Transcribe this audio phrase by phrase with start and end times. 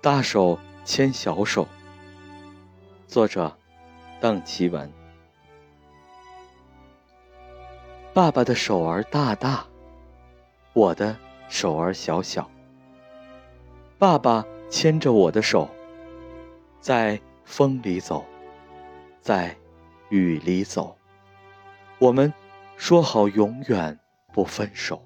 [0.00, 1.66] 大手牵小手。
[3.08, 3.56] 作者
[4.20, 4.92] 邓奇文。
[8.12, 9.66] 爸爸的手儿大大，
[10.74, 11.16] 我的
[11.48, 12.48] 手儿小小。
[13.98, 15.68] 爸爸牵着我的手，
[16.80, 18.24] 在风里走，
[19.20, 19.56] 在
[20.10, 20.96] 雨里走，
[21.98, 22.32] 我们
[22.76, 23.98] 说好永远
[24.32, 25.02] 不分手。